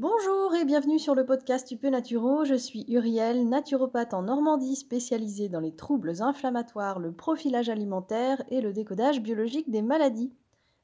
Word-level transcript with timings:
Bonjour 0.00 0.54
et 0.54 0.64
bienvenue 0.64 1.00
sur 1.00 1.16
le 1.16 1.26
podcast 1.26 1.72
UP 1.72 1.82
Naturo. 1.82 2.44
Je 2.44 2.54
suis 2.54 2.84
Uriel, 2.86 3.48
naturopathe 3.48 4.14
en 4.14 4.22
Normandie 4.22 4.76
spécialisée 4.76 5.48
dans 5.48 5.58
les 5.58 5.74
troubles 5.74 6.22
inflammatoires, 6.22 7.00
le 7.00 7.10
profilage 7.10 7.68
alimentaire 7.68 8.44
et 8.48 8.60
le 8.60 8.72
décodage 8.72 9.20
biologique 9.20 9.72
des 9.72 9.82
maladies. 9.82 10.32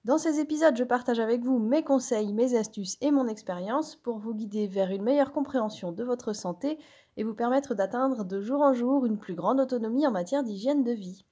Dans 0.04 0.18
ces 0.18 0.40
épisodes, 0.40 0.76
je 0.76 0.82
partage 0.82 1.20
avec 1.20 1.44
vous 1.44 1.60
mes 1.60 1.84
conseils, 1.84 2.32
mes 2.32 2.56
astuces 2.56 2.96
et 3.00 3.12
mon 3.12 3.28
expérience 3.28 3.94
pour 3.94 4.18
vous 4.18 4.34
guider 4.34 4.66
vers 4.66 4.90
une 4.90 5.04
meilleure 5.04 5.30
compréhension 5.30 5.92
de 5.92 6.02
votre 6.02 6.32
santé 6.32 6.76
et 7.16 7.22
vous 7.22 7.34
permettre 7.34 7.76
d'atteindre 7.76 8.24
de 8.24 8.40
jour 8.40 8.62
en 8.62 8.74
jour 8.74 9.06
une 9.06 9.18
plus 9.18 9.36
grande 9.36 9.60
autonomie 9.60 10.08
en 10.08 10.10
matière 10.10 10.42
d'hygiène 10.42 10.82
de 10.82 10.90
vie. 10.90 11.24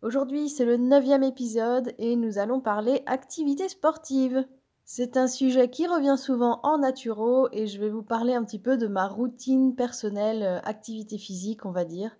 Aujourd'hui, 0.00 0.48
c'est 0.48 0.64
le 0.64 0.78
neuvième 0.78 1.22
épisode 1.22 1.92
et 1.98 2.16
nous 2.16 2.38
allons 2.38 2.62
parler 2.62 3.02
activité 3.04 3.68
sportive. 3.68 4.46
C'est 4.88 5.16
un 5.16 5.26
sujet 5.26 5.68
qui 5.68 5.88
revient 5.88 6.16
souvent 6.16 6.60
en 6.62 6.78
naturo 6.78 7.48
et 7.50 7.66
je 7.66 7.80
vais 7.80 7.90
vous 7.90 8.04
parler 8.04 8.34
un 8.34 8.44
petit 8.44 8.60
peu 8.60 8.76
de 8.76 8.86
ma 8.86 9.08
routine 9.08 9.74
personnelle 9.74 10.44
euh, 10.44 10.60
activité 10.60 11.18
physique, 11.18 11.66
on 11.66 11.72
va 11.72 11.84
dire. 11.84 12.16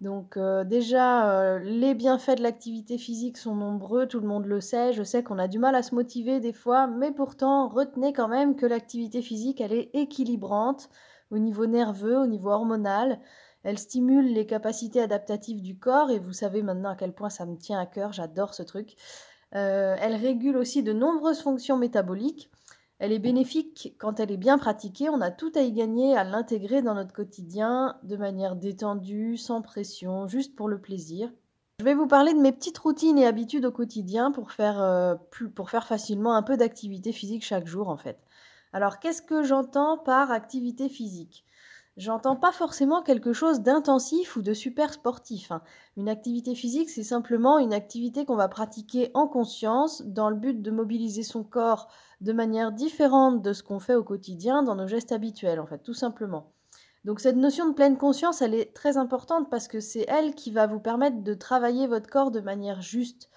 Donc 0.00 0.36
euh, 0.36 0.62
déjà, 0.62 1.28
euh, 1.32 1.58
les 1.58 1.92
bienfaits 1.92 2.36
de 2.36 2.44
l'activité 2.44 2.98
physique 2.98 3.36
sont 3.36 3.56
nombreux, 3.56 4.06
tout 4.06 4.20
le 4.20 4.28
monde 4.28 4.46
le 4.46 4.60
sait. 4.60 4.92
Je 4.92 5.02
sais 5.02 5.24
qu'on 5.24 5.40
a 5.40 5.48
du 5.48 5.58
mal 5.58 5.74
à 5.74 5.82
se 5.82 5.92
motiver 5.92 6.38
des 6.38 6.52
fois, 6.52 6.86
mais 6.86 7.10
pourtant, 7.10 7.68
retenez 7.68 8.12
quand 8.12 8.28
même 8.28 8.54
que 8.54 8.66
l'activité 8.66 9.20
physique, 9.20 9.60
elle 9.60 9.72
est 9.72 9.90
équilibrante 9.92 10.90
au 11.32 11.38
niveau 11.38 11.66
nerveux, 11.66 12.16
au 12.16 12.26
niveau 12.26 12.50
hormonal. 12.50 13.18
Elle 13.64 13.78
stimule 13.78 14.32
les 14.32 14.46
capacités 14.46 15.00
adaptatives 15.00 15.62
du 15.62 15.76
corps 15.76 16.12
et 16.12 16.20
vous 16.20 16.32
savez 16.32 16.62
maintenant 16.62 16.90
à 16.90 16.96
quel 16.96 17.12
point 17.12 17.30
ça 17.30 17.44
me 17.44 17.56
tient 17.56 17.80
à 17.80 17.86
cœur, 17.86 18.12
j'adore 18.12 18.54
ce 18.54 18.62
truc. 18.62 18.94
Euh, 19.56 19.96
elle 20.00 20.14
régule 20.14 20.56
aussi 20.56 20.82
de 20.82 20.92
nombreuses 20.92 21.40
fonctions 21.40 21.76
métaboliques. 21.76 22.50
Elle 22.98 23.12
est 23.12 23.18
bénéfique 23.18 23.94
quand 23.98 24.20
elle 24.20 24.30
est 24.30 24.36
bien 24.36 24.58
pratiquée. 24.58 25.08
On 25.08 25.20
a 25.20 25.30
tout 25.30 25.52
à 25.54 25.60
y 25.60 25.72
gagner 25.72 26.16
à 26.16 26.24
l'intégrer 26.24 26.82
dans 26.82 26.94
notre 26.94 27.12
quotidien 27.12 27.96
de 28.02 28.16
manière 28.16 28.56
détendue, 28.56 29.36
sans 29.36 29.62
pression, 29.62 30.26
juste 30.26 30.56
pour 30.56 30.68
le 30.68 30.80
plaisir. 30.80 31.30
Je 31.80 31.84
vais 31.84 31.94
vous 31.94 32.06
parler 32.06 32.34
de 32.34 32.38
mes 32.38 32.52
petites 32.52 32.78
routines 32.78 33.18
et 33.18 33.26
habitudes 33.26 33.64
au 33.64 33.72
quotidien 33.72 34.30
pour 34.30 34.52
faire, 34.52 34.80
euh, 34.80 35.16
pour 35.54 35.70
faire 35.70 35.86
facilement 35.86 36.34
un 36.36 36.42
peu 36.42 36.56
d'activité 36.56 37.12
physique 37.12 37.44
chaque 37.44 37.66
jour 37.66 37.88
en 37.88 37.96
fait. 37.96 38.18
Alors 38.72 39.00
qu'est-ce 39.00 39.22
que 39.22 39.42
j'entends 39.42 39.98
par 39.98 40.30
activité 40.30 40.88
physique? 40.88 41.44
J'entends 41.96 42.34
pas 42.34 42.50
forcément 42.50 43.02
quelque 43.02 43.32
chose 43.32 43.60
d'intensif 43.60 44.34
ou 44.34 44.42
de 44.42 44.52
super 44.52 44.92
sportif. 44.92 45.52
Hein. 45.52 45.62
Une 45.96 46.08
activité 46.08 46.56
physique, 46.56 46.90
c'est 46.90 47.04
simplement 47.04 47.60
une 47.60 47.72
activité 47.72 48.24
qu'on 48.24 48.34
va 48.34 48.48
pratiquer 48.48 49.12
en 49.14 49.28
conscience 49.28 50.02
dans 50.02 50.28
le 50.28 50.34
but 50.34 50.60
de 50.60 50.70
mobiliser 50.72 51.22
son 51.22 51.44
corps 51.44 51.88
de 52.20 52.32
manière 52.32 52.72
différente 52.72 53.42
de 53.42 53.52
ce 53.52 53.62
qu'on 53.62 53.78
fait 53.78 53.94
au 53.94 54.02
quotidien 54.02 54.64
dans 54.64 54.74
nos 54.74 54.88
gestes 54.88 55.12
habituels, 55.12 55.60
en 55.60 55.66
fait, 55.66 55.84
tout 55.84 55.94
simplement. 55.94 56.50
Donc 57.04 57.20
cette 57.20 57.36
notion 57.36 57.68
de 57.68 57.74
pleine 57.74 57.98
conscience, 57.98 58.42
elle 58.42 58.54
est 58.54 58.74
très 58.74 58.96
importante 58.96 59.48
parce 59.48 59.68
que 59.68 59.78
c'est 59.78 60.06
elle 60.08 60.34
qui 60.34 60.50
va 60.50 60.66
vous 60.66 60.80
permettre 60.80 61.22
de 61.22 61.34
travailler 61.34 61.86
votre 61.86 62.10
corps 62.10 62.32
de 62.32 62.40
manière 62.40 62.80
juste. 62.80 63.30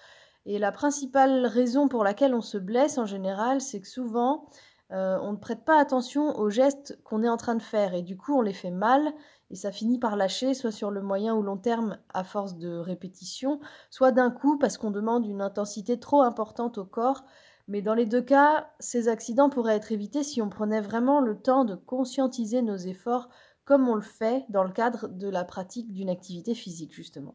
Et 0.46 0.58
la 0.58 0.72
principale 0.72 1.46
raison 1.46 1.86
pour 1.88 2.02
laquelle 2.02 2.34
on 2.34 2.40
se 2.40 2.58
blesse 2.58 2.98
en 2.98 3.04
général, 3.04 3.60
c'est 3.60 3.80
que 3.80 3.86
souvent, 3.86 4.46
euh, 4.90 5.18
on 5.22 5.32
ne 5.32 5.36
prête 5.36 5.64
pas 5.64 5.78
attention 5.78 6.38
aux 6.38 6.48
gestes 6.48 6.98
qu'on 7.04 7.22
est 7.22 7.28
en 7.28 7.36
train 7.36 7.54
de 7.54 7.62
faire 7.62 7.92
et 7.92 8.02
du 8.02 8.16
coup 8.16 8.34
on 8.34 8.40
les 8.40 8.54
fait 8.54 8.70
mal 8.70 9.12
et 9.50 9.54
ça 9.54 9.70
finit 9.70 9.98
par 9.98 10.16
lâcher 10.16 10.54
soit 10.54 10.70
sur 10.70 10.90
le 10.90 11.02
moyen 11.02 11.34
ou 11.34 11.42
long 11.42 11.58
terme 11.58 11.98
à 12.12 12.24
force 12.24 12.56
de 12.56 12.76
répétition, 12.76 13.60
soit 13.90 14.12
d'un 14.12 14.30
coup 14.30 14.58
parce 14.58 14.78
qu'on 14.78 14.90
demande 14.90 15.26
une 15.26 15.42
intensité 15.42 15.98
trop 16.00 16.22
importante 16.22 16.78
au 16.78 16.84
corps. 16.84 17.24
Mais 17.66 17.82
dans 17.82 17.94
les 17.94 18.06
deux 18.06 18.22
cas, 18.22 18.70
ces 18.80 19.08
accidents 19.08 19.50
pourraient 19.50 19.76
être 19.76 19.92
évités 19.92 20.22
si 20.22 20.40
on 20.40 20.48
prenait 20.48 20.80
vraiment 20.80 21.20
le 21.20 21.38
temps 21.38 21.66
de 21.66 21.74
conscientiser 21.74 22.62
nos 22.62 22.76
efforts 22.76 23.28
comme 23.66 23.88
on 23.88 23.94
le 23.94 24.00
fait 24.00 24.46
dans 24.48 24.64
le 24.64 24.72
cadre 24.72 25.08
de 25.08 25.28
la 25.28 25.44
pratique 25.44 25.92
d'une 25.92 26.08
activité 26.08 26.54
physique 26.54 26.94
justement. 26.94 27.34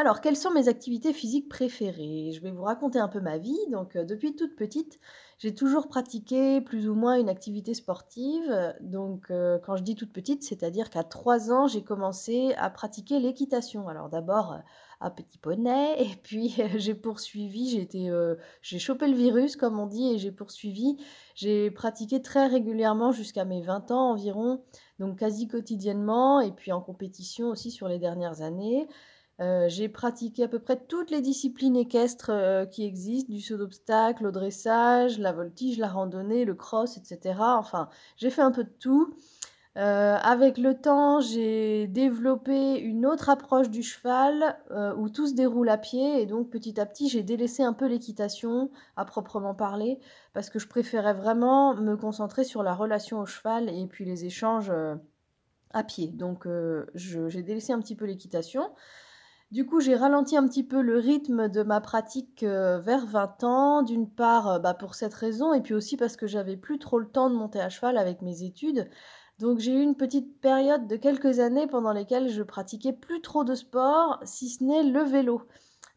Alors, 0.00 0.20
quelles 0.20 0.36
sont 0.36 0.52
mes 0.52 0.68
activités 0.68 1.12
physiques 1.12 1.48
préférées? 1.48 2.30
Je 2.32 2.40
vais 2.40 2.52
vous 2.52 2.62
raconter 2.62 3.00
un 3.00 3.08
peu 3.08 3.18
ma 3.18 3.36
vie. 3.36 3.58
Donc, 3.72 3.96
euh, 3.96 4.04
depuis 4.04 4.36
toute 4.36 4.54
petite, 4.54 5.00
j'ai 5.40 5.52
toujours 5.52 5.88
pratiqué 5.88 6.60
plus 6.60 6.88
ou 6.88 6.94
moins 6.94 7.16
une 7.18 7.28
activité 7.28 7.74
sportive. 7.74 8.76
Donc, 8.80 9.24
euh, 9.32 9.58
quand 9.58 9.74
je 9.74 9.82
dis 9.82 9.96
toute 9.96 10.12
petite, 10.12 10.44
c'est-à-dire 10.44 10.90
qu'à 10.90 11.02
3 11.02 11.50
ans, 11.50 11.66
j'ai 11.66 11.82
commencé 11.82 12.54
à 12.58 12.70
pratiquer 12.70 13.18
l'équitation. 13.18 13.88
Alors, 13.88 14.08
d'abord 14.08 14.52
euh, 14.52 14.58
à 15.00 15.10
petit 15.10 15.36
poney, 15.36 15.96
et 16.00 16.14
puis 16.22 16.54
j'ai 16.76 16.94
poursuivi, 16.94 17.88
j'ai 18.62 18.78
chopé 18.78 19.08
le 19.08 19.16
virus, 19.16 19.56
comme 19.56 19.80
on 19.80 19.86
dit, 19.86 20.14
et 20.14 20.18
j'ai 20.18 20.30
poursuivi. 20.30 20.96
J'ai 21.34 21.72
pratiqué 21.72 22.22
très 22.22 22.46
régulièrement 22.46 23.10
jusqu'à 23.10 23.44
mes 23.44 23.62
20 23.62 23.90
ans 23.90 24.12
environ, 24.12 24.62
donc 25.00 25.18
quasi 25.18 25.48
quotidiennement, 25.48 26.40
et 26.40 26.52
puis 26.52 26.70
en 26.70 26.80
compétition 26.80 27.48
aussi 27.48 27.72
sur 27.72 27.88
les 27.88 27.98
dernières 27.98 28.42
années. 28.42 28.86
Euh, 29.40 29.68
j'ai 29.68 29.88
pratiqué 29.88 30.42
à 30.42 30.48
peu 30.48 30.58
près 30.58 30.76
toutes 30.76 31.12
les 31.12 31.20
disciplines 31.20 31.76
équestres 31.76 32.30
euh, 32.30 32.66
qui 32.66 32.84
existent, 32.84 33.32
du 33.32 33.40
saut 33.40 33.56
d'obstacle 33.56 34.26
au 34.26 34.32
dressage, 34.32 35.18
la 35.20 35.32
voltige, 35.32 35.78
la 35.78 35.86
randonnée, 35.86 36.44
le 36.44 36.54
cross, 36.54 36.96
etc. 36.96 37.36
Enfin, 37.38 37.88
j'ai 38.16 38.30
fait 38.30 38.42
un 38.42 38.50
peu 38.50 38.64
de 38.64 38.72
tout. 38.80 39.14
Euh, 39.76 40.16
avec 40.16 40.58
le 40.58 40.74
temps, 40.74 41.20
j'ai 41.20 41.86
développé 41.86 42.80
une 42.80 43.06
autre 43.06 43.28
approche 43.30 43.70
du 43.70 43.84
cheval 43.84 44.58
où 44.96 45.08
tout 45.08 45.28
se 45.28 45.34
déroule 45.34 45.68
à 45.68 45.78
pied 45.78 46.20
et 46.20 46.26
donc 46.26 46.50
petit 46.50 46.80
à 46.80 46.86
petit, 46.86 47.08
j'ai 47.08 47.22
délaissé 47.22 47.62
un 47.62 47.72
peu 47.72 47.86
l'équitation 47.86 48.70
à 48.96 49.04
proprement 49.04 49.54
parler 49.54 50.00
parce 50.32 50.50
que 50.50 50.58
je 50.58 50.66
préférais 50.66 51.14
vraiment 51.14 51.76
me 51.76 51.96
concentrer 51.96 52.42
sur 52.42 52.64
la 52.64 52.74
relation 52.74 53.20
au 53.20 53.26
cheval 53.26 53.68
et 53.68 53.86
puis 53.86 54.04
les 54.04 54.24
échanges 54.24 54.72
à 55.70 55.84
pied. 55.84 56.08
Donc, 56.08 56.48
j'ai 56.96 57.42
délaissé 57.42 57.72
un 57.72 57.78
petit 57.78 57.94
peu 57.94 58.06
l'équitation. 58.06 58.68
Du 59.50 59.64
coup, 59.64 59.80
j'ai 59.80 59.96
ralenti 59.96 60.36
un 60.36 60.46
petit 60.46 60.62
peu 60.62 60.82
le 60.82 60.98
rythme 60.98 61.48
de 61.48 61.62
ma 61.62 61.80
pratique 61.80 62.42
euh, 62.42 62.78
vers 62.80 63.06
20 63.06 63.44
ans, 63.44 63.82
d'une 63.82 64.08
part 64.08 64.48
euh, 64.48 64.58
bah, 64.58 64.74
pour 64.74 64.94
cette 64.94 65.14
raison, 65.14 65.54
et 65.54 65.62
puis 65.62 65.72
aussi 65.72 65.96
parce 65.96 66.16
que 66.16 66.26
j'avais 66.26 66.56
plus 66.56 66.78
trop 66.78 66.98
le 66.98 67.08
temps 67.08 67.30
de 67.30 67.34
monter 67.34 67.60
à 67.60 67.70
cheval 67.70 67.96
avec 67.96 68.20
mes 68.20 68.42
études. 68.42 68.90
Donc 69.38 69.58
j'ai 69.58 69.72
eu 69.72 69.80
une 69.80 69.96
petite 69.96 70.38
période 70.40 70.86
de 70.86 70.96
quelques 70.96 71.38
années 71.38 71.66
pendant 71.66 71.92
lesquelles 71.92 72.28
je 72.28 72.42
pratiquais 72.42 72.92
plus 72.92 73.22
trop 73.22 73.42
de 73.44 73.54
sport, 73.54 74.20
si 74.22 74.50
ce 74.50 74.64
n'est 74.64 74.82
le 74.82 75.02
vélo 75.02 75.42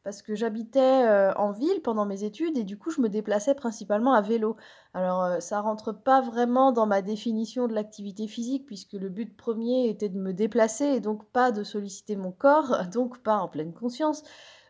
parce 0.04 0.22
que 0.22 0.36
j'habitais 0.36 1.06
euh, 1.06 1.34
en 1.36 1.52
ville 1.52 1.82
pendant 1.84 2.06
mes 2.06 2.24
études 2.24 2.58
et 2.58 2.64
du 2.64 2.78
coup 2.78 2.90
je 2.90 3.02
me 3.02 3.10
déplaçais 3.10 3.56
principalement 3.56 4.14
à 4.14 4.22
vélo. 4.22 4.56
Alors 4.94 5.24
euh, 5.24 5.40
ça 5.40 5.62
rentre 5.62 5.92
pas 5.94 6.22
vraiment 6.22 6.72
dans 6.72 6.88
ma 6.88 7.02
définition 7.02 7.68
de 7.68 7.74
l'activité 7.74 8.28
physique 8.28 8.66
puisque 8.66 8.94
le 8.94 9.10
but 9.10 9.36
premier 9.36 9.90
était 9.90 10.10
de 10.10 10.18
me 10.18 10.34
déplacer 10.34 10.86
et 10.86 11.00
donc 11.00 11.26
pas 11.32 11.52
de 11.52 11.64
solliciter 11.64 12.16
mon 12.16 12.32
corps, 12.32 12.88
donc 12.94 13.22
pas 13.22 13.38
en 13.38 13.48
pleine 13.48 13.74
conscience. 13.74 14.24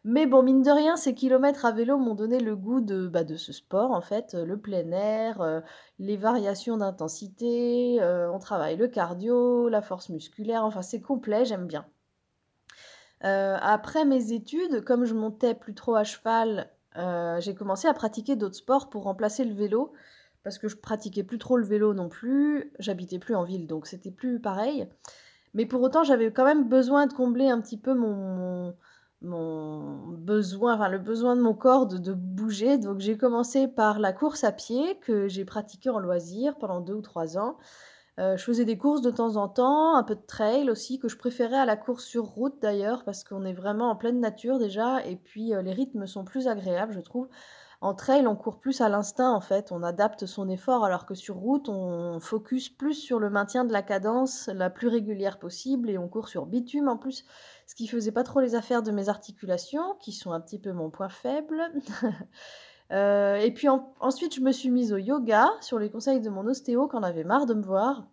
Mais 0.04 0.26
bon, 0.26 0.42
mine 0.42 0.64
de 0.64 0.72
rien, 0.72 0.98
ces 0.98 1.14
kilomètres 1.14 1.64
à 1.64 1.72
vélo 1.72 1.98
m'ont 1.98 2.16
donné 2.16 2.40
le 2.40 2.56
goût 2.56 2.82
de, 2.82 3.08
bah, 3.08 3.24
de 3.24 3.36
ce 3.36 3.54
sport, 3.54 3.92
en 3.92 4.02
fait, 4.02 4.34
le 4.34 4.60
plein 4.60 4.90
air, 4.92 5.42
euh, 5.42 5.62
les 6.00 6.18
variations 6.18 6.78
d'intensité, 6.78 8.00
on 8.02 8.40
travaille 8.40 8.78
le 8.78 8.88
cardio, 8.88 9.70
la 9.70 9.82
force 9.84 10.10
musculaire, 10.10 10.66
enfin 10.66 10.82
c'est 10.82 11.02
complet, 11.02 11.46
j'aime 11.46 11.68
bien. 11.68 11.86
Euh, 13.24 13.58
après 13.62 14.06
mes 14.06 14.32
études, 14.32 14.84
comme 14.84 15.06
je 15.06 15.14
montais 15.14 15.54
plus 15.54 15.76
trop 15.76 15.96
à 15.96 16.04
cheval, 16.04 16.70
euh, 16.98 17.40
j'ai 17.40 17.54
commencé 17.54 17.88
à 17.88 17.94
pratiquer 17.94 18.36
d'autres 18.36 18.56
sports 18.56 18.90
pour 18.90 19.04
remplacer 19.04 19.46
le 19.46 19.54
vélo 19.54 19.94
parce 20.44 20.58
que 20.58 20.68
je 20.68 20.76
pratiquais 20.76 21.24
plus 21.24 21.38
trop 21.38 21.58
le 21.58 21.66
vélo 21.66 21.94
non 21.94 22.10
plus, 22.10 22.74
j'habitais 22.80 23.20
plus 23.20 23.36
en 23.36 23.44
ville 23.44 23.68
donc 23.68 23.86
c'était 23.86 24.12
plus 24.12 24.40
pareil. 24.40 24.88
Mais 25.54 25.66
pour 25.66 25.82
autant, 25.82 26.04
j'avais 26.04 26.32
quand 26.32 26.46
même 26.46 26.68
besoin 26.70 27.08
de 27.08 27.14
combler 27.14 27.50
un 27.50 27.60
petit 27.62 27.78
peu 27.78 27.94
mon, 27.94 28.74
besoin, 29.22 30.76
enfin 30.76 30.90
le 30.90 30.98
besoin 30.98 31.36
de 31.36 31.42
mon 31.42 31.54
corps 31.54 31.88
de, 31.88 31.98
de 31.98 32.14
bouger. 32.14 32.78
Donc 32.78 33.00
j'ai 33.00 33.18
commencé 33.18 33.68
par 33.68 34.00
la 34.00 34.14
course 34.14 34.44
à 34.44 34.52
pied 34.52 34.98
que 35.02 35.28
j'ai 35.28 35.46
pratiquée 35.46 35.90
en 35.90 36.00
loisir 36.00 36.58
pendant 36.58 36.80
deux 36.80 36.94
ou 36.94 37.02
trois 37.02 37.38
ans. 37.38 37.58
Euh, 38.22 38.38
je 38.38 38.44
faisais 38.44 38.66
des 38.66 38.78
courses 38.78 39.02
de 39.02 39.10
temps 39.10 39.36
en 39.36 39.48
temps, 39.48 39.96
un 39.96 40.04
peu 40.04 40.14
de 40.14 40.22
trail 40.22 40.70
aussi, 40.70 41.00
que 41.00 41.08
je 41.08 41.18
préférais 41.18 41.58
à 41.58 41.66
la 41.66 41.76
course 41.76 42.06
sur 42.06 42.26
route 42.26 42.62
d'ailleurs, 42.62 43.04
parce 43.04 43.24
qu'on 43.24 43.46
est 43.46 43.54
vraiment 43.54 43.90
en 43.90 43.96
pleine 43.96 44.20
nature 44.20 44.60
déjà, 44.60 45.04
et 45.06 45.16
puis 45.16 45.56
euh, 45.56 45.64
les 45.64 45.74
rythmes 45.74 46.06
sont 46.06 46.24
plus 46.24 46.48
agréables, 46.48 46.94
je 46.94 47.00
trouve. 47.00 47.30
En 47.80 47.96
trail, 47.96 48.28
on 48.28 48.36
court 48.36 48.60
plus 48.60 48.80
à 48.82 48.90
l'instinct 48.90 49.32
en 49.32 49.42
fait, 49.42 49.72
on 49.72 49.82
adapte 49.82 50.28
son 50.28 50.50
effort, 50.50 50.86
alors 50.86 51.08
que 51.08 51.16
sur 51.16 51.36
route, 51.36 51.68
on 51.68 52.20
focus 52.20 52.70
plus 52.70 52.94
sur 52.94 53.20
le 53.20 53.32
maintien 53.32 53.66
de 53.66 53.74
la 53.74 53.82
cadence 53.82 54.52
la 54.54 54.70
plus 54.70 54.88
régulière 54.88 55.40
possible, 55.40 55.90
et 55.90 55.98
on 55.98 56.08
court 56.08 56.28
sur 56.28 56.46
bitume 56.46 56.90
en 56.90 56.98
plus, 56.98 57.26
ce 57.66 57.74
qui 57.74 57.88
faisait 57.88 58.12
pas 58.12 58.24
trop 58.24 58.40
les 58.40 58.54
affaires 58.54 58.84
de 58.84 58.92
mes 58.92 59.10
articulations, 59.10 59.96
qui 60.00 60.12
sont 60.12 60.32
un 60.32 60.42
petit 60.42 60.60
peu 60.60 60.74
mon 60.74 60.92
point 60.92 61.10
faible. 61.10 61.72
Euh, 62.92 63.38
et 63.38 63.52
puis 63.52 63.68
ensuite, 64.00 64.36
je 64.36 64.42
me 64.42 64.52
suis 64.52 64.70
mise 64.70 64.92
au 64.94 64.98
yoga 64.98 65.50
sur 65.62 65.80
les 65.80 65.90
conseils 65.90 66.20
de 66.20 66.30
mon 66.30 66.46
ostéo 66.48 66.88
quand 66.88 67.00
on 67.00 67.04
avait 67.04 67.24
marre 67.24 67.46
de 67.46 67.54
me 67.54 67.64
voir. 67.64 68.08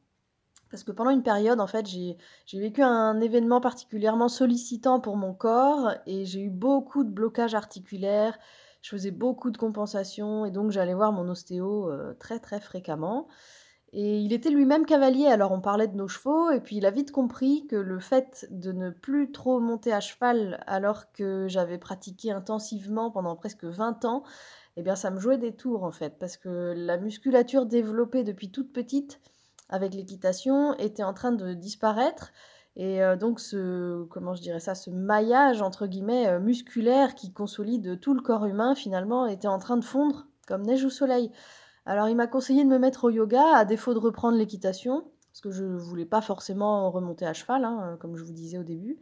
Parce 0.70 0.84
que 0.84 0.92
pendant 0.92 1.10
une 1.10 1.22
période, 1.22 1.60
en 1.60 1.66
fait, 1.66 1.86
j'ai 1.86 2.16
vécu 2.52 2.82
un 2.82 3.20
événement 3.20 3.60
particulièrement 3.60 4.28
sollicitant 4.28 5.00
pour 5.00 5.16
mon 5.16 5.32
corps 5.32 5.92
et 6.06 6.26
j'ai 6.26 6.42
eu 6.42 6.50
beaucoup 6.50 7.04
de 7.04 7.10
blocages 7.10 7.54
articulaires. 7.54 8.38
Je 8.82 8.90
faisais 8.90 9.10
beaucoup 9.10 9.50
de 9.50 9.56
compensations 9.56 10.44
et 10.44 10.50
donc 10.50 10.70
j'allais 10.70 10.94
voir 10.94 11.12
mon 11.12 11.28
ostéo 11.28 11.90
euh, 11.90 12.14
très 12.14 12.38
très 12.38 12.60
fréquemment. 12.60 13.28
Et 13.94 14.18
il 14.18 14.34
était 14.34 14.50
lui-même 14.50 14.84
cavalier, 14.84 15.26
alors 15.26 15.50
on 15.50 15.62
parlait 15.62 15.88
de 15.88 15.96
nos 15.96 16.08
chevaux, 16.08 16.50
et 16.50 16.60
puis 16.60 16.76
il 16.76 16.84
a 16.84 16.90
vite 16.90 17.10
compris 17.10 17.66
que 17.66 17.76
le 17.76 17.98
fait 18.00 18.46
de 18.50 18.70
ne 18.70 18.90
plus 18.90 19.32
trop 19.32 19.60
monter 19.60 19.94
à 19.94 20.00
cheval 20.00 20.62
alors 20.66 21.10
que 21.12 21.48
j'avais 21.48 21.78
pratiqué 21.78 22.30
intensivement 22.30 23.10
pendant 23.10 23.34
presque 23.34 23.64
20 23.64 24.04
ans, 24.04 24.24
eh 24.78 24.82
bien 24.82 24.94
ça 24.94 25.10
me 25.10 25.18
jouait 25.18 25.38
des 25.38 25.56
tours 25.56 25.82
en 25.82 25.90
fait, 25.90 26.20
parce 26.20 26.36
que 26.36 26.72
la 26.76 26.98
musculature 26.98 27.66
développée 27.66 28.22
depuis 28.22 28.52
toute 28.52 28.72
petite 28.72 29.20
avec 29.68 29.92
l'équitation 29.92 30.72
était 30.78 31.02
en 31.02 31.12
train 31.12 31.32
de 31.32 31.52
disparaître. 31.52 32.32
Et 32.76 33.02
euh, 33.02 33.16
donc 33.16 33.40
ce, 33.40 34.04
comment 34.04 34.34
je 34.34 34.40
dirais 34.40 34.60
ça, 34.60 34.76
ce 34.76 34.90
maillage 34.90 35.62
entre 35.62 35.88
guillemets 35.88 36.28
euh, 36.28 36.38
musculaire 36.38 37.16
qui 37.16 37.32
consolide 37.32 37.98
tout 37.98 38.14
le 38.14 38.22
corps 38.22 38.46
humain 38.46 38.76
finalement 38.76 39.26
était 39.26 39.48
en 39.48 39.58
train 39.58 39.78
de 39.78 39.84
fondre 39.84 40.28
comme 40.46 40.62
neige 40.62 40.84
au 40.84 40.90
soleil. 40.90 41.32
Alors 41.84 42.08
il 42.08 42.14
m'a 42.14 42.28
conseillé 42.28 42.62
de 42.62 42.68
me 42.68 42.78
mettre 42.78 43.02
au 43.02 43.10
yoga 43.10 43.56
à 43.56 43.64
défaut 43.64 43.94
de 43.94 43.98
reprendre 43.98 44.38
l'équitation, 44.38 45.10
parce 45.32 45.40
que 45.40 45.50
je 45.50 45.64
ne 45.64 45.76
voulais 45.76 46.06
pas 46.06 46.20
forcément 46.20 46.88
remonter 46.92 47.26
à 47.26 47.32
cheval, 47.32 47.64
hein, 47.64 47.96
comme 48.00 48.16
je 48.16 48.22
vous 48.22 48.32
disais 48.32 48.58
au 48.58 48.62
début. 48.62 48.96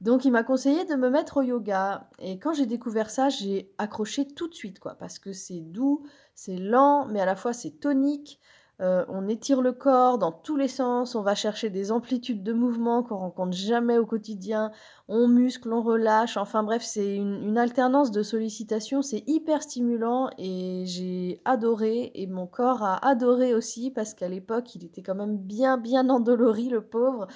Donc 0.00 0.24
il 0.24 0.30
m'a 0.30 0.42
conseillé 0.42 0.84
de 0.86 0.94
me 0.94 1.10
mettre 1.10 1.38
au 1.38 1.42
yoga. 1.42 2.08
Et 2.18 2.38
quand 2.38 2.54
j'ai 2.54 2.66
découvert 2.66 3.10
ça, 3.10 3.28
j'ai 3.28 3.72
accroché 3.78 4.26
tout 4.26 4.48
de 4.48 4.54
suite, 4.54 4.78
quoi, 4.78 4.94
parce 4.94 5.18
que 5.18 5.32
c'est 5.32 5.60
doux, 5.60 6.04
c'est 6.34 6.56
lent, 6.56 7.06
mais 7.06 7.20
à 7.20 7.26
la 7.26 7.36
fois 7.36 7.52
c'est 7.52 7.80
tonique. 7.80 8.40
Euh, 8.80 9.04
on 9.08 9.28
étire 9.28 9.60
le 9.60 9.72
corps 9.72 10.16
dans 10.16 10.32
tous 10.32 10.56
les 10.56 10.68
sens, 10.68 11.14
on 11.14 11.20
va 11.20 11.34
chercher 11.34 11.68
des 11.68 11.92
amplitudes 11.92 12.42
de 12.42 12.54
mouvement 12.54 13.02
qu'on 13.02 13.18
rencontre 13.18 13.54
jamais 13.54 13.98
au 13.98 14.06
quotidien, 14.06 14.72
on 15.06 15.28
muscle, 15.28 15.70
on 15.70 15.82
relâche, 15.82 16.38
enfin 16.38 16.62
bref, 16.62 16.82
c'est 16.82 17.16
une, 17.16 17.58
alternance 17.58 18.10
de 18.10 18.22
sollicitations, 18.22 19.02
c'est 19.02 19.22
hyper 19.26 19.62
stimulant 19.62 20.30
et 20.38 20.84
j'ai 20.86 21.42
adoré 21.44 22.10
et 22.14 22.26
mon 22.26 22.46
corps 22.46 22.82
a 22.82 23.06
adoré 23.06 23.52
aussi 23.52 23.90
parce 23.90 24.14
qu'à 24.14 24.28
l'époque 24.28 24.74
il 24.74 24.82
était 24.86 25.02
quand 25.02 25.14
même 25.14 25.36
bien 25.36 25.76
bien 25.76 26.08
endolori 26.08 26.70
le 26.70 26.80
pauvre. 26.80 27.26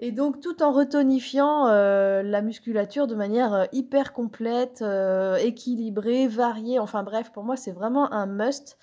Et 0.00 0.12
donc 0.12 0.40
tout 0.40 0.62
en 0.62 0.72
retonifiant 0.72 1.66
euh, 1.68 2.22
la 2.22 2.40
musculature 2.40 3.06
de 3.06 3.14
manière 3.14 3.52
euh, 3.52 3.64
hyper 3.72 4.12
complète, 4.12 4.84
équilibrée, 5.40 6.28
variée, 6.28 6.78
enfin 6.78 7.02
bref, 7.02 7.32
pour 7.32 7.44
moi 7.44 7.56
c'est 7.56 7.72
vraiment 7.72 8.12
un 8.12 8.26
must. 8.26 8.78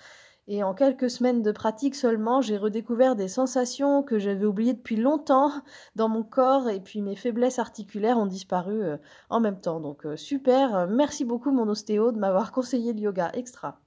Et 0.48 0.62
en 0.62 0.74
quelques 0.74 1.10
semaines 1.10 1.42
de 1.42 1.50
pratique 1.50 1.96
seulement, 1.96 2.40
j'ai 2.40 2.56
redécouvert 2.56 3.16
des 3.16 3.26
sensations 3.26 4.04
que 4.04 4.20
j'avais 4.20 4.44
oubliées 4.44 4.74
depuis 4.74 4.96
longtemps 4.96 5.50
dans 5.96 6.08
mon 6.08 6.22
corps 6.22 6.70
et 6.70 6.80
puis 6.80 7.02
mes 7.02 7.16
faiblesses 7.16 7.58
articulaires 7.58 8.18
ont 8.18 8.26
disparu 8.26 8.82
euh, 8.82 8.96
en 9.28 9.40
même 9.40 9.60
temps. 9.60 9.80
Donc 9.80 10.06
euh, 10.06 10.16
super, 10.16 10.86
merci 10.86 11.24
beaucoup 11.24 11.50
mon 11.50 11.68
ostéo 11.68 12.12
de 12.12 12.18
m'avoir 12.18 12.52
conseillé 12.52 12.92
le 12.92 13.00
yoga 13.00 13.30
extra. 13.34 13.80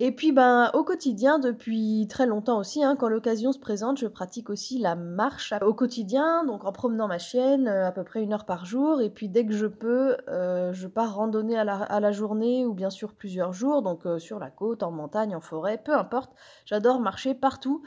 Et 0.00 0.10
puis, 0.10 0.32
ben, 0.32 0.70
au 0.74 0.82
quotidien, 0.82 1.38
depuis 1.38 2.06
très 2.08 2.26
longtemps 2.26 2.58
aussi, 2.58 2.82
hein, 2.82 2.96
quand 2.98 3.08
l'occasion 3.08 3.52
se 3.52 3.60
présente, 3.60 3.98
je 3.98 4.06
pratique 4.06 4.50
aussi 4.50 4.78
la 4.78 4.96
marche 4.96 5.54
au 5.62 5.72
quotidien, 5.72 6.44
donc 6.44 6.64
en 6.64 6.72
promenant 6.72 7.06
ma 7.06 7.18
chienne 7.18 7.68
euh, 7.68 7.86
à 7.86 7.92
peu 7.92 8.02
près 8.02 8.22
une 8.22 8.32
heure 8.32 8.44
par 8.44 8.64
jour. 8.64 9.00
Et 9.00 9.10
puis, 9.10 9.28
dès 9.28 9.46
que 9.46 9.52
je 9.52 9.66
peux, 9.66 10.16
euh, 10.28 10.72
je 10.72 10.88
pars 10.88 11.14
randonner 11.14 11.56
à 11.56 11.64
la, 11.64 12.12
journée 12.12 12.66
ou 12.66 12.74
bien 12.74 12.90
sûr 12.90 13.14
plusieurs 13.14 13.52
jours, 13.52 13.82
donc 13.82 14.06
euh, 14.06 14.18
sur 14.18 14.38
la 14.38 14.50
côte, 14.50 14.82
en 14.82 14.90
montagne, 14.90 15.34
en 15.36 15.40
forêt, 15.40 15.80
peu 15.82 15.94
importe. 15.94 16.32
J'adore 16.66 17.00
marcher 17.00 17.34
partout. 17.34 17.82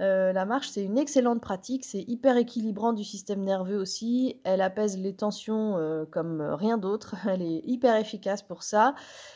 Euh, 0.00 0.32
la 0.32 0.46
marche, 0.46 0.70
c'est 0.70 0.82
une 0.82 0.96
excellente 0.96 1.40
pratique, 1.42 1.84
c'est 1.84 2.02
hyper 2.02 2.36
équilibrant 2.36 2.92
du 2.94 3.04
système 3.04 3.42
nerveux 3.42 3.76
aussi, 3.76 4.40
elle 4.44 4.62
apaise 4.62 4.96
les 4.98 5.14
tensions 5.14 5.76
euh, 5.76 6.06
comme 6.06 6.40
rien 6.40 6.78
d'autre, 6.78 7.14
elle 7.28 7.42
est 7.42 7.60
hyper 7.64 7.96
efficace 7.96 8.42
pour 8.42 8.62
ça, 8.62 8.94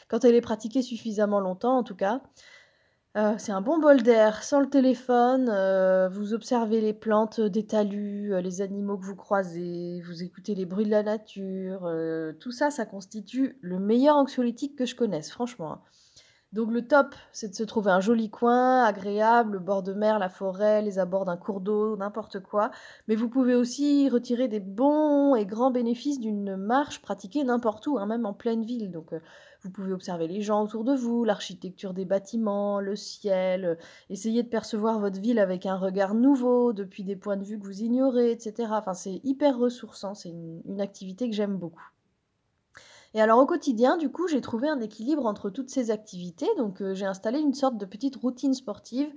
quand 0.09 0.25
elle 0.25 0.35
est 0.35 0.41
pratiquée 0.41 0.83
suffisamment 0.83 1.41
longtemps 1.41 1.77
en 1.77 1.83
tout 1.83 1.95
cas. 1.95 2.23
Euh, 3.19 3.35
c'est 3.39 3.53
un 3.53 3.63
bon 3.63 3.79
bol 3.79 4.03
d'air, 4.03 4.43
sans 4.43 4.61
le 4.61 4.69
téléphone, 4.69 5.47
vous 6.11 6.35
observez 6.35 6.81
les 6.81 6.93
plantes 6.93 7.41
des 7.41 7.67
talus, 7.67 8.33
les 8.43 8.61
animaux 8.61 8.99
que 8.99 9.05
vous 9.05 9.17
croisez, 9.17 10.03
vous 10.07 10.23
écoutez 10.23 10.55
les 10.55 10.67
bruits 10.67 10.85
de 10.85 10.91
la 10.91 11.03
nature, 11.03 11.91
tout 12.41 12.53
ça, 12.53 12.71
ça 12.71 12.85
constitue 12.85 13.59
le 13.63 13.79
meilleur 13.79 14.17
anxiolytique 14.17 14.77
que 14.77 14.85
je 14.85 14.95
connaisse, 14.95 15.31
franchement. 15.31 15.73
Hein. 15.73 15.81
Donc 16.57 16.73
le 16.73 16.89
top, 16.89 17.15
c'est 17.33 17.49
de 17.49 17.55
se 17.55 17.65
trouver 17.65 17.91
un 17.91 18.01
joli 18.01 18.31
coin, 18.31 18.83
agréable, 18.83 19.53
le 19.53 19.59
bord 19.59 19.83
de 19.83 19.93
mer, 19.93 20.19
la 20.19 20.31
forêt, 20.31 20.81
les 20.81 20.99
abords 20.99 21.27
d'un 21.27 21.37
cours 21.37 21.61
d'eau, 21.61 21.99
n'importe 21.99 22.41
quoi. 22.41 22.71
Mais 23.09 23.15
vous 23.15 23.29
pouvez 23.29 23.55
aussi 23.55 24.09
retirer 24.09 24.49
des 24.49 24.59
bons 24.59 25.35
et 25.35 25.45
grands 25.45 25.71
bénéfices 25.71 26.19
d'une 26.19 26.57
marche 26.57 27.03
pratiquée 27.03 27.45
n'importe 27.45 27.87
où, 27.89 27.99
hein, 27.99 28.07
même 28.07 28.25
en 28.25 28.33
pleine 28.33 28.65
ville. 28.65 28.91
Donc 28.91 29.13
euh, 29.13 29.21
vous 29.61 29.71
pouvez 29.71 29.93
observer 29.93 30.29
les 30.29 30.41
gens 30.41 30.65
autour 30.65 30.85
de 30.85 30.95
vous, 30.95 31.25
l'architecture 31.25 31.93
des 31.93 32.07
bâtiments, 32.07 32.81
le 32.81 32.97
ciel, 32.97 33.65
euh, 33.67 33.75
essayer 34.09 34.43
de 34.43 34.49
percevoir 34.49 34.99
votre 34.99 35.21
ville 35.21 35.39
avec 35.39 35.67
un 35.67 35.77
regard 35.77 36.15
nouveau, 36.15 36.73
depuis 36.73 37.05
des 37.05 37.17
points 37.17 37.37
de 37.37 37.45
vue 37.45 37.59
que 37.59 37.67
vous 37.67 37.83
ignorez, 37.83 38.31
etc. 38.31 38.71
Enfin, 38.71 38.95
c'est 38.95 39.21
hyper 39.25 39.59
ressourçant, 39.59 40.15
c'est 40.15 40.31
une 40.31 40.81
activité 40.81 41.29
que 41.29 41.37
j'aime 41.37 41.59
beaucoup. 41.59 41.87
Et 43.17 43.21
alors 43.23 43.39
au 43.39 43.47
quotidien, 43.47 43.97
du 43.97 44.11
coup, 44.11 44.29
j'ai 44.29 44.43
trouvé 44.43 44.69
un 44.69 44.79
équilibre 44.79 45.25
entre 45.25 45.49
toutes 45.49 45.71
ces 45.71 45.91
activités. 45.91 46.51
Donc 46.59 46.83
euh, 46.83 46.93
j'ai 46.93 47.07
installé 47.07 47.39
une 47.39 47.55
sorte 47.55 47.79
de 47.79 47.87
petite 47.87 48.15
routine 48.15 48.53
sportive. 48.53 49.11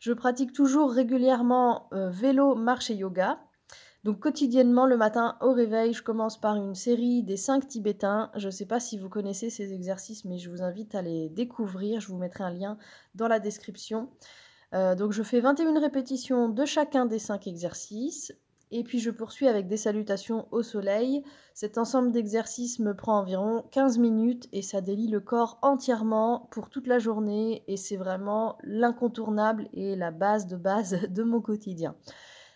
Je 0.00 0.12
pratique 0.12 0.52
toujours 0.52 0.92
régulièrement 0.92 1.88
euh, 1.94 2.10
vélo, 2.10 2.54
marche 2.54 2.90
et 2.90 2.94
yoga. 2.94 3.40
Donc 4.04 4.20
quotidiennement, 4.20 4.84
le 4.84 4.98
matin 4.98 5.38
au 5.40 5.54
réveil, 5.54 5.94
je 5.94 6.02
commence 6.02 6.38
par 6.38 6.56
une 6.56 6.74
série 6.74 7.22
des 7.22 7.38
5 7.38 7.66
tibétains. 7.66 8.30
Je 8.36 8.48
ne 8.48 8.50
sais 8.50 8.66
pas 8.66 8.80
si 8.80 8.98
vous 8.98 9.08
connaissez 9.08 9.48
ces 9.48 9.72
exercices, 9.72 10.26
mais 10.26 10.36
je 10.36 10.50
vous 10.50 10.60
invite 10.60 10.94
à 10.94 11.00
les 11.00 11.30
découvrir. 11.30 12.02
Je 12.02 12.08
vous 12.08 12.18
mettrai 12.18 12.44
un 12.44 12.50
lien 12.50 12.76
dans 13.14 13.28
la 13.28 13.40
description. 13.40 14.10
Euh, 14.74 14.94
donc 14.94 15.12
je 15.12 15.22
fais 15.22 15.40
21 15.40 15.80
répétitions 15.80 16.50
de 16.50 16.66
chacun 16.66 17.06
des 17.06 17.18
5 17.18 17.46
exercices. 17.46 18.30
Et 18.70 18.84
puis 18.84 18.98
je 18.98 19.10
poursuis 19.10 19.48
avec 19.48 19.66
des 19.66 19.76
salutations 19.76 20.46
au 20.50 20.62
soleil. 20.62 21.22
Cet 21.54 21.78
ensemble 21.78 22.12
d'exercices 22.12 22.78
me 22.78 22.94
prend 22.94 23.18
environ 23.18 23.64
15 23.70 23.98
minutes 23.98 24.48
et 24.52 24.62
ça 24.62 24.80
délie 24.80 25.08
le 25.08 25.20
corps 25.20 25.58
entièrement 25.62 26.48
pour 26.50 26.68
toute 26.68 26.86
la 26.86 26.98
journée 26.98 27.64
et 27.66 27.76
c'est 27.76 27.96
vraiment 27.96 28.58
l'incontournable 28.62 29.68
et 29.72 29.96
la 29.96 30.10
base 30.10 30.46
de 30.46 30.56
base 30.56 30.98
de 31.08 31.22
mon 31.22 31.40
quotidien. 31.40 31.96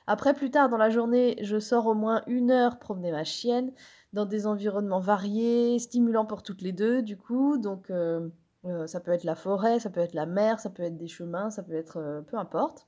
Après, 0.07 0.35
plus 0.35 0.51
tard 0.51 0.69
dans 0.69 0.77
la 0.77 0.91
journée, 0.91 1.37
je 1.43 1.59
sors 1.59 1.87
au 1.87 1.95
moins 1.95 2.23
une 2.27 2.51
heure 2.51 2.79
promener 2.79 3.13
ma 3.13 3.25
chienne 3.25 3.73
dans 4.13 4.27
des 4.27 4.47
environnements 4.47 5.01
variés, 5.01 5.79
stimulants 5.79 6.27
pour 6.27 6.43
toutes 6.43 6.63
les 6.63 6.73
deux 6.73 7.03
du 7.03 7.17
coup. 7.17 7.57
Donc 7.57 7.91
euh, 7.91 8.29
euh, 8.65 8.87
ça 8.87 9.01
peut 9.01 9.13
être 9.13 9.25
la 9.25 9.35
forêt, 9.35 9.81
ça 9.81 9.91
peut 9.91 10.01
être 10.01 10.15
la 10.15 10.27
mer, 10.27 10.61
ça 10.61 10.71
peut 10.71 10.83
être 10.83 10.97
des 10.97 11.09
chemins, 11.09 11.51
ça 11.51 11.63
peut 11.63 11.75
être 11.75 11.99
euh, 11.99 12.21
peu 12.23 12.37
importe. 12.37 12.87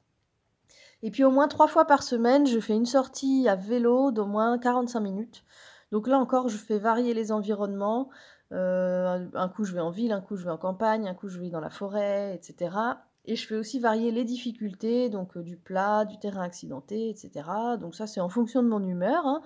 Et 1.03 1.11
puis 1.11 1.25
au 1.25 1.31
moins 1.31 1.49
trois 1.49 1.66
fois 1.66 1.85
par 1.85 2.02
semaine, 2.02 2.47
je 2.47 2.59
fais 2.61 2.75
une 2.75 2.87
sortie 2.87 3.49
à 3.49 3.57
vélo 3.57 4.11
d'au 4.11 4.26
moins 4.26 4.59
45 4.59 5.00
minutes. 5.00 5.45
Donc 5.93 6.09
là 6.09 6.19
encore, 6.19 6.49
je 6.49 6.57
fais 6.57 6.78
varier 6.78 7.14
les 7.14 7.31
environnements. 7.31 8.09
Euh, 8.52 9.26
un 9.35 9.49
coup, 9.49 9.64
je 9.64 9.73
vais 9.75 9.81
en 9.81 9.90
ville, 9.90 10.12
un 10.12 10.21
coup, 10.21 10.37
je 10.37 10.45
vais 10.45 10.50
en 10.50 10.59
campagne, 10.59 11.09
un 11.09 11.14
coup, 11.14 11.28
je 11.28 11.38
vais 11.38 11.50
dans 11.50 11.61
la 11.61 11.71
forêt, 11.71 12.35
etc. 12.35 12.76
Et 13.26 13.37
je 13.37 13.47
fais 13.47 13.57
aussi 13.57 13.78
varier 13.78 14.11
les 14.11 14.25
difficultés, 14.25 15.09
donc 15.09 15.37
euh, 15.37 15.43
du 15.43 15.57
plat, 15.57 16.04
du 16.04 16.19
terrain 16.19 16.43
accidenté, 16.43 17.09
etc. 17.09 17.49
Donc 17.81 17.95
ça, 17.95 18.07
c'est 18.07 18.21
en 18.21 18.28
fonction 18.28 18.62
de 18.62 18.69
mon 18.69 18.83
humeur. 18.83 19.26
Hein. 19.26 19.43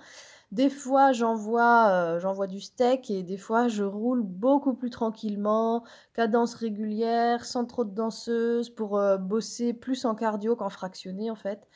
Des 0.50 0.70
fois, 0.70 1.12
j'envoie 1.12 1.88
euh, 1.90 2.20
j'envoie 2.20 2.46
du 2.46 2.60
steak 2.60 3.10
et 3.10 3.22
des 3.22 3.36
fois, 3.36 3.68
je 3.68 3.84
roule 3.84 4.22
beaucoup 4.22 4.74
plus 4.74 4.90
tranquillement, 4.90 5.84
cadence 6.14 6.54
régulière, 6.54 7.44
sans 7.44 7.66
trop 7.66 7.84
de 7.84 7.94
danseuses, 7.94 8.70
pour 8.70 8.98
euh, 8.98 9.18
bosser 9.18 9.74
plus 9.74 10.04
en 10.06 10.14
cardio 10.14 10.56
qu'en 10.56 10.70
fractionné 10.70 11.30
en 11.30 11.36
fait. 11.36 11.68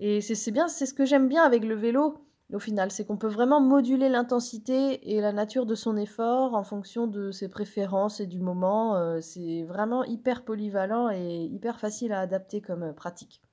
Et 0.00 0.20
c'est 0.20 0.50
bien, 0.52 0.68
c'est 0.68 0.86
ce 0.86 0.94
que 0.94 1.04
j'aime 1.04 1.28
bien 1.28 1.44
avec 1.44 1.64
le 1.64 1.74
vélo 1.76 2.24
au 2.52 2.58
final, 2.58 2.90
c'est 2.90 3.04
qu'on 3.06 3.16
peut 3.16 3.28
vraiment 3.28 3.60
moduler 3.60 4.08
l'intensité 4.08 5.14
et 5.14 5.20
la 5.20 5.32
nature 5.32 5.66
de 5.66 5.74
son 5.74 5.96
effort 5.96 6.54
en 6.54 6.62
fonction 6.62 7.06
de 7.06 7.30
ses 7.30 7.48
préférences 7.48 8.20
et 8.20 8.26
du 8.26 8.40
moment. 8.40 8.96
Euh, 8.96 9.20
c'est 9.20 9.64
vraiment 9.64 10.04
hyper 10.04 10.44
polyvalent 10.44 11.10
et 11.10 11.44
hyper 11.44 11.80
facile 11.80 12.12
à 12.12 12.20
adapter 12.20 12.60
comme 12.60 12.94
pratique. 12.94 13.43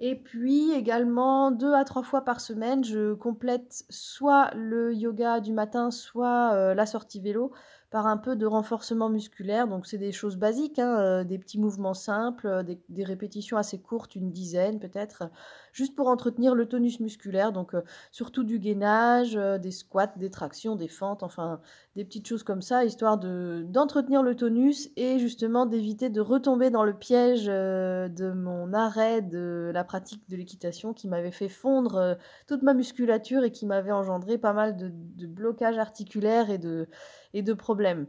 Et 0.00 0.16
puis 0.16 0.72
également, 0.72 1.50
deux 1.52 1.72
à 1.72 1.84
trois 1.84 2.02
fois 2.02 2.24
par 2.24 2.40
semaine, 2.40 2.82
je 2.84 3.14
complète 3.14 3.84
soit 3.90 4.50
le 4.54 4.92
yoga 4.92 5.40
du 5.40 5.52
matin, 5.52 5.90
soit 5.90 6.52
euh, 6.54 6.74
la 6.74 6.84
sortie 6.84 7.20
vélo 7.20 7.52
par 7.94 8.08
un 8.08 8.16
peu 8.16 8.34
de 8.34 8.44
renforcement 8.44 9.08
musculaire. 9.08 9.68
Donc 9.68 9.86
c'est 9.86 9.98
des 9.98 10.10
choses 10.10 10.36
basiques, 10.36 10.80
hein, 10.80 10.98
euh, 10.98 11.22
des 11.22 11.38
petits 11.38 11.60
mouvements 11.60 11.94
simples, 11.94 12.48
euh, 12.48 12.64
des, 12.64 13.04
répétitions 13.04 13.56
assez 13.56 13.78
courtes, 13.78 14.16
une 14.16 14.32
dizaine 14.32 14.80
peut-être, 14.80 15.30
juste 15.72 15.94
pour 15.94 16.08
entretenir 16.08 16.56
le 16.56 16.66
tonus 16.66 16.98
musculaire. 16.98 17.52
Donc 17.52 17.76
surtout 18.10 18.42
du 18.42 18.58
gainage, 18.58 19.34
des 19.34 19.70
squats, 19.70 20.12
des 20.16 20.30
tractions, 20.30 20.74
des 20.74 20.88
fentes, 20.88 21.22
enfin 21.22 21.60
des 21.94 22.04
petites 22.04 22.26
choses 22.26 22.42
comme 22.42 22.62
ça, 22.62 22.84
histoire 22.84 23.16
d'entretenir 23.18 24.24
le 24.24 24.34
tonus 24.34 24.90
et 24.96 25.20
justement 25.20 25.64
d'éviter 25.64 26.10
de 26.10 26.20
retomber 26.20 26.70
dans 26.70 26.82
le 26.82 26.94
piège 26.94 27.46
de 27.46 28.32
mon 28.32 28.72
arrêt 28.72 29.22
de 29.22 29.70
la 29.72 29.84
pratique 29.84 30.28
de 30.28 30.36
l'équitation 30.36 30.92
qui 30.92 31.08
m'avait 31.08 31.30
fait 31.30 31.48
fondre 31.48 31.96
euh, 31.96 32.14
toute 32.46 32.62
ma 32.62 32.74
musculature 32.74 33.44
et 33.44 33.52
qui 33.52 33.66
m'avait 33.66 33.92
engendré 33.92 34.38
pas 34.38 34.52
mal 34.52 34.76
de, 34.76 34.90
blocages 35.26 35.78
articulaires 35.78 36.50
et 36.50 36.58
de, 36.58 36.88
et 37.34 37.42
de 37.42 37.52
problèmes. 37.52 38.06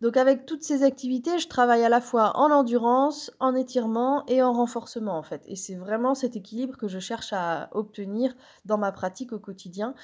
Donc 0.00 0.16
avec 0.16 0.44
toutes 0.44 0.62
ces 0.62 0.82
activités, 0.82 1.38
je 1.38 1.48
travaille 1.48 1.84
à 1.84 1.88
la 1.88 2.00
fois 2.00 2.36
en 2.36 2.50
endurance, 2.50 3.30
en 3.40 3.54
étirement 3.54 4.24
et 4.26 4.42
en 4.42 4.52
renforcement 4.52 5.16
en 5.16 5.22
fait. 5.22 5.42
Et 5.46 5.56
c'est 5.56 5.76
vraiment 5.76 6.14
cet 6.14 6.36
équilibre 6.36 6.76
que 6.76 6.88
je 6.88 6.98
cherche 6.98 7.32
à 7.32 7.68
obtenir 7.72 8.34
dans 8.64 8.78
ma 8.78 8.92
pratique 8.92 9.32
au 9.32 9.38
quotidien. 9.38 9.94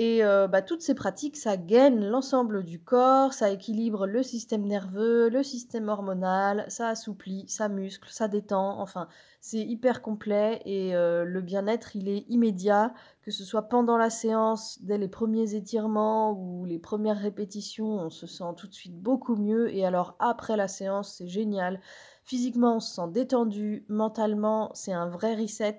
Et 0.00 0.24
euh, 0.24 0.46
bah, 0.46 0.62
toutes 0.62 0.80
ces 0.80 0.94
pratiques, 0.94 1.36
ça 1.36 1.56
gaine 1.56 2.08
l'ensemble 2.08 2.62
du 2.62 2.80
corps, 2.80 3.32
ça 3.32 3.50
équilibre 3.50 4.06
le 4.06 4.22
système 4.22 4.64
nerveux, 4.64 5.28
le 5.28 5.42
système 5.42 5.88
hormonal, 5.88 6.64
ça 6.68 6.86
assouplit, 6.86 7.48
ça 7.48 7.68
muscle, 7.68 8.08
ça 8.08 8.28
détend. 8.28 8.78
Enfin, 8.80 9.08
c'est 9.40 9.58
hyper 9.58 10.00
complet 10.00 10.62
et 10.64 10.94
euh, 10.94 11.24
le 11.24 11.40
bien-être, 11.40 11.96
il 11.96 12.08
est 12.08 12.26
immédiat, 12.28 12.94
que 13.22 13.32
ce 13.32 13.42
soit 13.42 13.62
pendant 13.62 13.96
la 13.96 14.08
séance, 14.08 14.78
dès 14.82 14.98
les 14.98 15.08
premiers 15.08 15.56
étirements 15.56 16.30
ou 16.30 16.64
les 16.64 16.78
premières 16.78 17.18
répétitions, 17.18 17.98
on 17.98 18.08
se 18.10 18.28
sent 18.28 18.54
tout 18.56 18.68
de 18.68 18.74
suite 18.74 18.96
beaucoup 18.96 19.34
mieux. 19.34 19.74
Et 19.74 19.84
alors 19.84 20.14
après 20.20 20.56
la 20.56 20.68
séance, 20.68 21.16
c'est 21.16 21.26
génial. 21.26 21.80
Physiquement, 22.28 22.76
on 22.76 22.80
se 22.80 22.94
sent 22.94 23.08
détendu, 23.10 23.86
mentalement, 23.88 24.70
c'est 24.74 24.92
un 24.92 25.08
vrai 25.08 25.34
reset. 25.34 25.78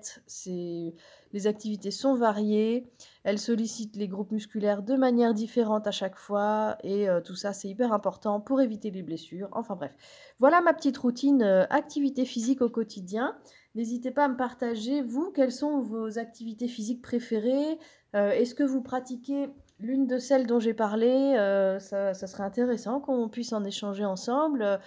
Les 1.32 1.46
activités 1.46 1.92
sont 1.92 2.16
variées, 2.16 2.90
elles 3.22 3.38
sollicitent 3.38 3.94
les 3.94 4.08
groupes 4.08 4.32
musculaires 4.32 4.82
de 4.82 4.96
manière 4.96 5.32
différente 5.32 5.86
à 5.86 5.92
chaque 5.92 6.16
fois 6.16 6.76
et 6.82 7.08
euh, 7.08 7.20
tout 7.20 7.36
ça 7.36 7.52
c'est 7.52 7.68
hyper 7.68 7.92
important 7.92 8.40
pour 8.40 8.60
éviter 8.60 8.90
les 8.90 9.04
blessures. 9.04 9.48
Enfin 9.52 9.76
bref, 9.76 9.94
voilà 10.40 10.60
ma 10.60 10.74
petite 10.74 10.98
routine 10.98 11.40
euh, 11.42 11.66
activité 11.70 12.24
physique 12.24 12.62
au 12.62 12.68
quotidien. 12.68 13.38
N'hésitez 13.76 14.10
pas 14.10 14.24
à 14.24 14.28
me 14.28 14.36
partager, 14.36 15.02
vous, 15.02 15.30
quelles 15.30 15.52
sont 15.52 15.80
vos 15.80 16.18
activités 16.18 16.66
physiques 16.66 17.00
préférées 17.00 17.78
euh, 18.16 18.32
Est-ce 18.32 18.56
que 18.56 18.64
vous 18.64 18.82
pratiquez 18.82 19.50
l'une 19.78 20.08
de 20.08 20.18
celles 20.18 20.48
dont 20.48 20.58
j'ai 20.58 20.74
parlé 20.74 21.36
ça, 21.78 22.12
serait 22.12 22.42
intéressant 22.42 22.98
qu'on 22.98 23.28
puisse 23.28 23.52
en 23.52 23.62
échanger 23.64 24.04
ensemble. 24.04 24.80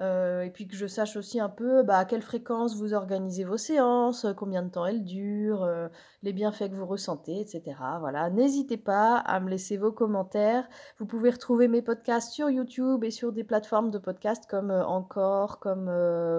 Euh, 0.00 0.42
et 0.42 0.50
puis 0.50 0.68
que 0.68 0.76
je 0.76 0.86
sache 0.86 1.16
aussi 1.16 1.40
un 1.40 1.48
peu 1.48 1.82
bah, 1.82 1.98
à 1.98 2.04
quelle 2.04 2.22
fréquence 2.22 2.76
vous 2.76 2.94
organisez 2.94 3.42
vos 3.42 3.56
séances, 3.56 4.26
euh, 4.26 4.32
combien 4.32 4.62
de 4.62 4.70
temps 4.70 4.86
elles 4.86 5.04
durent, 5.04 5.64
euh, 5.64 5.88
les 6.22 6.32
bienfaits 6.32 6.68
que 6.70 6.76
vous 6.76 6.86
ressentez, 6.86 7.40
etc. 7.40 7.76
Voilà, 7.98 8.30
n'hésitez 8.30 8.76
pas 8.76 9.16
à 9.16 9.40
me 9.40 9.50
laisser 9.50 9.76
vos 9.76 9.90
commentaires. 9.90 10.68
Vous 10.98 11.06
pouvez 11.06 11.30
retrouver 11.30 11.66
mes 11.66 11.82
podcasts 11.82 12.32
sur 12.32 12.48
YouTube 12.48 13.02
et 13.02 13.10
sur 13.10 13.32
des 13.32 13.42
plateformes 13.42 13.90
de 13.90 13.98
podcasts 13.98 14.46
comme 14.46 14.70
Encore, 14.70 15.58
comme 15.58 15.90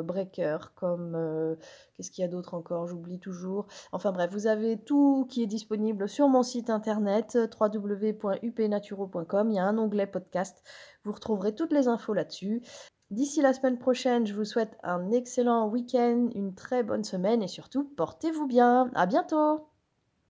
Breaker, 0.03 0.57
comme 0.75 1.57
qu'est-ce 1.95 2.11
qu'il 2.11 2.21
y 2.21 2.25
a 2.25 2.29
d'autre 2.29 2.53
encore, 2.53 2.87
j'oublie 2.87 3.19
toujours. 3.19 3.67
Enfin 3.91 4.13
bref, 4.13 4.31
vous 4.31 4.47
avez 4.47 4.77
tout 4.77 5.27
qui 5.29 5.43
est 5.43 5.47
disponible 5.47 6.07
sur 6.07 6.29
mon 6.29 6.43
site 6.43 6.69
internet 6.69 7.37
www.upnaturo.com. 7.59 9.49
Il 9.49 9.55
y 9.55 9.59
a 9.59 9.65
un 9.65 9.77
onglet 9.77 10.07
podcast. 10.07 10.63
Vous 11.03 11.11
retrouverez 11.11 11.53
toutes 11.55 11.73
les 11.73 11.89
infos 11.89 12.13
là-dessus. 12.13 12.61
D'ici 13.11 13.43
la 13.43 13.53
semaine 13.53 13.77
prochaine, 13.77 14.25
je 14.25 14.33
vous 14.33 14.45
souhaite 14.45 14.75
un 14.81 15.11
excellent 15.11 15.67
week-end, 15.67 16.29
une 16.33 16.55
très 16.55 16.81
bonne 16.81 17.03
semaine 17.03 17.43
et 17.43 17.47
surtout, 17.47 17.83
portez-vous 17.83 18.47
bien. 18.47 18.89
À 18.95 19.05
bientôt! 19.05 19.69